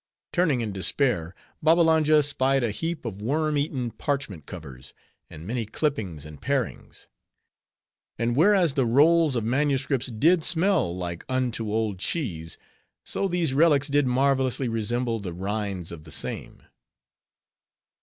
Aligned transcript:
Turning 0.33 0.61
in 0.61 0.71
despair, 0.71 1.35
Babbalanja 1.61 2.23
spied 2.23 2.63
a 2.63 2.71
heap 2.71 3.05
of 3.05 3.21
worm 3.21 3.55
eaten 3.55 3.91
parchment 3.91 4.47
covers, 4.47 4.95
and 5.29 5.45
many 5.45 5.63
clippings 5.63 6.25
and 6.25 6.41
parings. 6.41 7.07
And 8.17 8.35
whereas 8.35 8.73
the 8.73 8.87
rolls 8.87 9.35
of 9.35 9.43
manuscripts 9.43 10.07
did 10.07 10.43
smell 10.43 10.97
like 10.97 11.23
unto 11.29 11.71
old 11.71 11.99
cheese; 11.99 12.57
so 13.05 13.27
these 13.27 13.53
relics 13.53 13.89
did 13.89 14.07
marvelously 14.07 14.67
resemble 14.67 15.19
the 15.19 15.33
rinds 15.33 15.91
of 15.91 16.03
the 16.03 16.11
same. 16.11 16.63